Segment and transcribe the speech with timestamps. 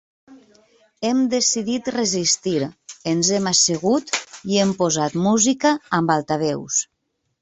[1.09, 2.63] Hem decidit resistir,
[3.13, 4.11] ens hem assegut
[4.55, 6.81] i hem posat música amb altaveus.